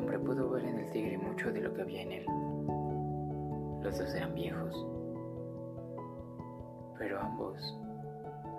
El 0.03 0.09
hombre 0.09 0.33
pudo 0.33 0.49
ver 0.49 0.65
en 0.65 0.79
el 0.79 0.89
tigre 0.89 1.17
mucho 1.17 1.49
de 1.49 1.61
lo 1.61 1.73
que 1.73 1.81
había 1.81 2.01
en 2.01 2.11
él. 2.11 2.25
Los 3.81 3.97
dos 3.97 4.13
eran 4.13 4.35
viejos, 4.35 4.85
pero 6.99 7.21
ambos 7.21 7.79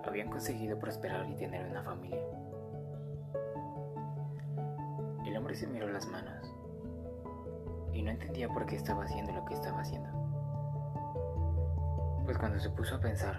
habían 0.07 0.31
conseguido 0.31 0.79
prosperar 0.79 1.29
y 1.29 1.35
tener 1.35 1.71
una 1.71 1.83
familia. 1.83 2.25
El 5.27 5.37
hombre 5.37 5.55
se 5.55 5.67
miró 5.67 5.87
las 5.87 6.07
manos 6.07 6.51
y 7.93 8.01
no 8.01 8.11
entendía 8.11 8.49
por 8.49 8.65
qué 8.65 8.77
estaba 8.77 9.05
haciendo 9.05 9.33
lo 9.33 9.45
que 9.45 9.53
estaba 9.53 9.83
haciendo. 9.83 10.09
Pues 12.25 12.39
cuando 12.39 12.59
se 12.59 12.71
puso 12.71 12.95
a 12.95 13.01
pensar, 13.01 13.39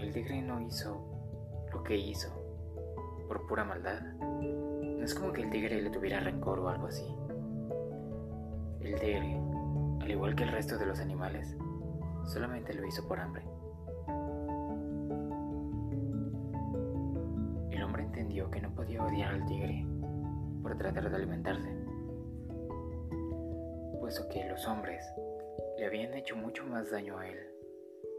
el 0.00 0.12
tigre 0.12 0.42
no 0.42 0.60
hizo 0.60 1.00
lo 1.72 1.80
que 1.84 1.96
hizo 1.96 2.28
por 3.28 3.46
pura 3.46 3.62
maldad. 3.62 4.00
No 4.00 5.04
es 5.04 5.14
como 5.14 5.32
que 5.32 5.42
el 5.42 5.50
tigre 5.50 5.80
le 5.80 5.90
tuviera 5.90 6.18
rencor 6.18 6.58
o 6.58 6.68
algo 6.68 6.88
así. 6.88 7.19
El 8.90 8.98
tigre, 8.98 9.40
al 10.00 10.10
igual 10.10 10.34
que 10.34 10.42
el 10.42 10.50
resto 10.50 10.76
de 10.76 10.84
los 10.84 10.98
animales, 10.98 11.56
solamente 12.26 12.74
lo 12.74 12.84
hizo 12.84 13.06
por 13.06 13.20
hambre. 13.20 13.44
El 17.70 17.80
hombre 17.84 18.02
entendió 18.02 18.50
que 18.50 18.60
no 18.60 18.74
podía 18.74 19.04
odiar 19.04 19.34
al 19.34 19.46
tigre 19.46 19.86
por 20.60 20.76
tratar 20.76 21.08
de 21.08 21.16
alimentarse, 21.16 21.72
puesto 24.00 24.28
que 24.28 24.48
los 24.48 24.66
hombres 24.66 25.04
le 25.78 25.86
habían 25.86 26.12
hecho 26.14 26.34
mucho 26.34 26.64
más 26.64 26.90
daño 26.90 27.16
a 27.16 27.28
él 27.28 27.38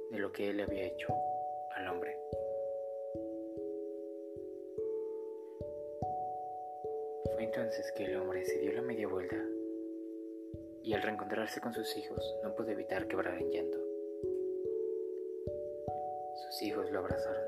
de 0.09 0.19
lo 0.19 0.31
que 0.31 0.51
él 0.51 0.57
le 0.57 0.63
había 0.63 0.85
hecho 0.85 1.13
al 1.75 1.89
hombre. 1.89 2.15
entonces 7.39 7.91
que 7.97 8.05
el 8.05 8.15
hombre 8.15 8.45
se 8.45 8.59
dio 8.59 8.71
la 8.71 8.83
media 8.83 9.07
vuelta 9.07 9.35
y 10.83 10.93
al 10.93 11.01
reencontrarse 11.01 11.61
con 11.61 11.73
sus 11.73 11.95
hijos 11.97 12.35
no 12.43 12.55
pudo 12.55 12.71
evitar 12.71 13.07
quebrar 13.07 13.39
en 13.41 13.51
llanto. 13.51 13.77
Sus 16.35 16.61
hijos 16.63 16.91
lo 16.91 16.99
abrazaron. 16.99 17.43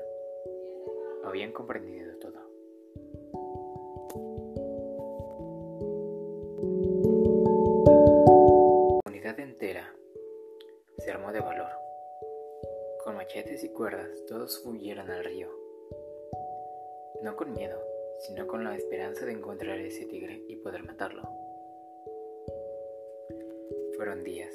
Habían 1.24 1.52
comprendido 1.52 2.16
todo. 2.18 2.40
La 9.04 9.10
unidad 9.10 9.40
entera 9.40 9.94
se 10.98 11.10
armó 11.10 11.32
de 11.32 11.40
valor. 11.40 11.70
Con 13.02 13.16
machetes 13.16 13.64
y 13.64 13.70
cuerdas 13.70 14.24
todos 14.26 14.64
huyeron 14.64 15.10
al 15.10 15.24
río. 15.24 15.50
No 17.22 17.36
con 17.36 17.52
miedo, 17.52 17.82
sino 18.20 18.46
con 18.46 18.64
la 18.64 18.76
esperanza 18.76 19.26
de 19.26 19.32
encontrar 19.32 19.78
ese 19.78 20.06
tigre 20.06 20.44
y 20.46 20.56
poder 20.56 20.82
matarlo. 20.84 21.43
Fueron 23.96 24.24
días, 24.24 24.52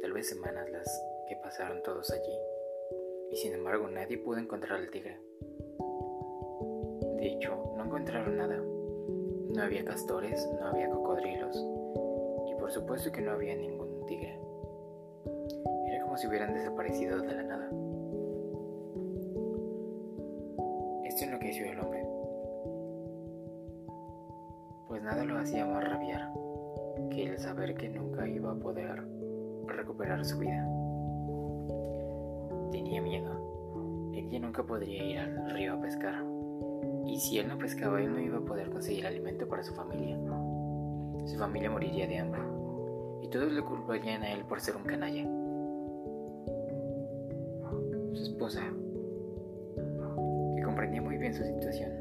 tal 0.00 0.12
vez 0.12 0.28
semanas 0.28 0.70
las 0.70 1.04
que 1.28 1.36
pasaron 1.36 1.82
todos 1.82 2.10
allí, 2.10 2.38
y 3.30 3.36
sin 3.36 3.54
embargo 3.54 3.88
nadie 3.88 4.18
pudo 4.18 4.38
encontrar 4.38 4.78
al 4.78 4.90
tigre. 4.90 5.18
De 7.16 7.26
hecho, 7.26 7.72
no 7.76 7.84
encontraron 7.84 8.36
nada. 8.36 8.56
No 8.56 9.62
había 9.62 9.84
castores, 9.84 10.48
no 10.60 10.66
había 10.66 10.88
cocodrilos, 10.88 11.56
y 12.50 12.54
por 12.60 12.70
supuesto 12.70 13.12
que 13.12 13.20
no 13.20 13.32
había 13.32 13.54
ningún 13.56 14.06
tigre. 14.06 14.38
Era 15.88 16.02
como 16.02 16.16
si 16.16 16.26
hubieran 16.26 16.54
desaparecido 16.54 17.20
de 17.20 17.34
la 17.34 17.42
nada. 17.42 17.70
Esto 21.04 21.24
enloqueció 21.24 21.66
el 21.66 21.80
hombre 21.80 22.02
nada 25.02 25.24
lo 25.24 25.38
hacía 25.38 25.66
más 25.66 25.84
rabiar 25.84 26.30
que 27.12 27.24
el 27.26 27.38
saber 27.38 27.74
que 27.74 27.88
nunca 27.90 28.26
iba 28.26 28.52
a 28.52 28.54
poder 28.54 29.02
recuperar 29.66 30.24
su 30.24 30.38
vida. 30.38 30.66
Tenía 32.70 33.02
miedo. 33.02 34.12
Ella 34.14 34.38
nunca 34.40 34.62
podría 34.62 35.04
ir 35.04 35.18
al 35.18 35.50
río 35.50 35.74
a 35.74 35.80
pescar. 35.80 36.24
Y 37.06 37.18
si 37.20 37.38
él 37.38 37.48
no 37.48 37.58
pescaba, 37.58 38.00
él 38.00 38.12
no 38.12 38.20
iba 38.20 38.38
a 38.38 38.44
poder 38.44 38.70
conseguir 38.70 39.06
alimento 39.06 39.46
para 39.46 39.62
su 39.62 39.74
familia. 39.74 40.18
Su 41.26 41.38
familia 41.38 41.70
moriría 41.70 42.06
de 42.06 42.18
hambre. 42.18 42.40
Y 43.22 43.28
todos 43.28 43.52
le 43.52 43.62
culparían 43.62 44.22
a 44.22 44.32
él 44.32 44.44
por 44.46 44.60
ser 44.60 44.76
un 44.76 44.84
canalla. 44.84 45.24
Su 48.14 48.22
esposa, 48.22 48.62
que 50.56 50.62
comprendía 50.62 51.02
muy 51.02 51.18
bien 51.18 51.34
su 51.34 51.44
situación, 51.44 51.92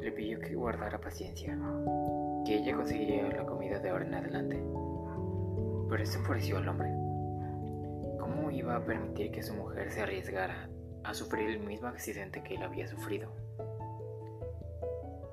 le 0.00 0.12
pidió 0.12 0.38
que 0.40 0.54
guardara 0.54 1.00
paciencia, 1.00 1.56
que 2.48 2.54
ella 2.54 2.76
conseguiría 2.76 3.28
la 3.28 3.44
comida 3.44 3.78
de 3.78 3.90
ahora 3.90 4.06
en 4.06 4.14
adelante. 4.14 4.56
Pero 5.90 6.02
esto 6.02 6.18
enfureció 6.18 6.56
al 6.56 6.66
hombre. 6.66 6.88
¿Cómo 8.18 8.50
iba 8.50 8.74
a 8.74 8.82
permitir 8.82 9.30
que 9.32 9.42
su 9.42 9.52
mujer 9.52 9.92
se 9.92 10.00
arriesgara 10.00 10.70
a 11.04 11.12
sufrir 11.12 11.50
el 11.50 11.60
mismo 11.60 11.88
accidente 11.88 12.42
que 12.42 12.54
él 12.54 12.62
había 12.62 12.88
sufrido? 12.88 13.28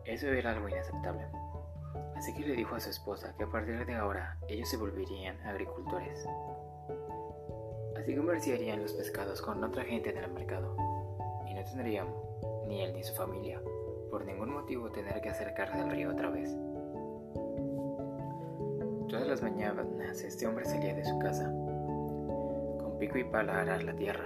Eso 0.04 0.28
era 0.28 0.52
algo 0.52 0.68
inaceptable. 0.68 1.26
Así 2.18 2.34
que 2.34 2.46
le 2.46 2.54
dijo 2.54 2.76
a 2.76 2.82
su 2.82 2.90
esposa 2.90 3.34
que 3.38 3.46
a 3.46 3.50
partir 3.50 3.86
de 3.86 3.96
ahora 3.96 4.38
ellos 4.50 4.68
se 4.68 4.76
volverían 4.76 5.42
agricultores. 5.48 6.28
Así 7.98 8.14
comerciarían 8.14 8.82
los 8.82 8.92
pescados 8.92 9.42
con 9.42 9.64
otra 9.64 9.86
gente 9.86 10.10
en 10.10 10.18
el 10.18 10.32
mercado. 10.34 10.76
Y 11.48 11.54
no 11.54 11.64
tendrían, 11.64 12.08
ni 12.68 12.82
él 12.82 12.94
ni 12.94 13.04
su 13.04 13.16
familia, 13.16 13.62
por 14.12 14.26
ningún 14.26 14.52
motivo 14.52 14.92
tener 14.92 15.22
que 15.22 15.30
acercarse 15.30 15.80
al 15.80 15.92
río 15.92 16.12
otra 16.12 16.30
vez. 16.30 16.54
Todas 19.16 19.30
las 19.30 19.42
mañanas 19.42 20.22
este 20.22 20.46
hombre 20.46 20.66
salía 20.66 20.94
de 20.94 21.06
su 21.06 21.18
casa, 21.20 21.46
con 21.46 22.98
pico 23.00 23.18
y 23.18 23.24
pala 23.24 23.54
a 23.54 23.62
arar 23.62 23.82
la 23.82 23.96
tierra, 23.96 24.26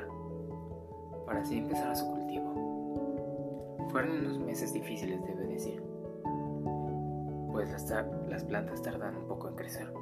para 1.28 1.42
así 1.42 1.60
empezar 1.60 1.96
su 1.96 2.08
cultivo. 2.08 3.88
Fueron 3.92 4.18
unos 4.18 4.40
meses 4.40 4.74
difíciles, 4.74 5.24
debe 5.24 5.46
decir, 5.46 5.84
pues 7.52 7.70
las, 7.72 7.88
las 8.30 8.44
plantas 8.46 8.82
tardan 8.82 9.16
un 9.16 9.28
poco 9.28 9.50
en 9.50 9.56
crecer. 9.58 9.94